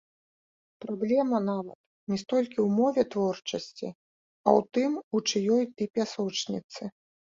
[0.85, 1.79] Праблема нават
[2.15, 6.95] не столькі ў мове творчасці, а ў тым, у чыёй ты пясочніцы.